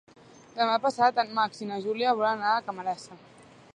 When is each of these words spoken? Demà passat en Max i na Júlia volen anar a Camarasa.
Demà 0.53 0.77
passat 0.85 1.21
en 1.23 1.29
Max 1.39 1.61
i 1.65 1.67
na 1.73 1.77
Júlia 1.85 2.17
volen 2.21 2.41
anar 2.43 2.55
a 2.57 2.65
Camarasa. 2.71 3.19